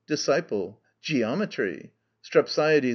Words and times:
_)DISCIPLE. 0.07 0.81
Geometry. 0.99 1.91
STREPSIADES. 2.23 2.87